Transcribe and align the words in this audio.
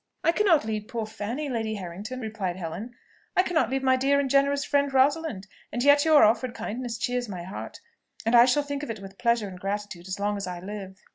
"I 0.23 0.31
cannot 0.31 0.65
leave 0.65 0.87
poor 0.87 1.05
Fanny, 1.05 1.47
Lady 1.47 1.75
Harrington," 1.75 2.21
replied 2.21 2.55
Helen; 2.57 2.95
"I 3.37 3.43
cannot 3.43 3.69
leave 3.69 3.83
my 3.83 3.95
dear 3.97 4.19
and 4.19 4.31
generous 4.31 4.65
friend 4.65 4.91
Rosalind: 4.91 5.45
and 5.71 5.83
yet 5.83 6.05
your 6.05 6.23
offered 6.23 6.55
kindness 6.55 6.97
cheers 6.97 7.29
my 7.29 7.43
heart, 7.43 7.79
and 8.25 8.35
I 8.35 8.45
shall 8.45 8.63
think 8.63 8.81
of 8.81 8.89
it 8.89 8.99
with 8.99 9.19
pleasure 9.19 9.47
and 9.47 9.59
gratitude 9.59 10.07
as 10.07 10.19
long 10.19 10.37
as 10.37 10.47
I 10.47 10.59
live." 10.59 10.97